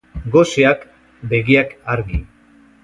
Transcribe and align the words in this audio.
Goseak 0.35 0.81
begiak 1.35 1.79
argi. 1.97 2.25